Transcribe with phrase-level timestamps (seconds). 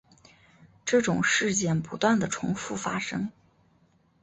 [0.83, 3.31] 这种事件不断地重覆发生。